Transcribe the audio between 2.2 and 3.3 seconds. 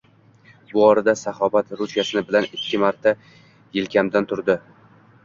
bilan ikki marta